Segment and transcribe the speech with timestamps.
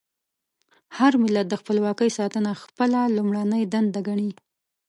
[0.97, 4.31] هر ملت د خپلواکۍ ساتنه خپله لومړنۍ دنده ګڼي.